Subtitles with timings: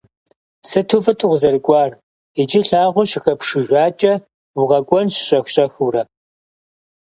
[0.69, 1.91] Сыту фӏыт укъызэрыкӏуар.
[2.41, 4.13] Иджы лъагъуэ щыхэпшыжакӏэ,
[4.59, 6.01] укъэкӏуэнщ щӏэх-щӏэхыурэ.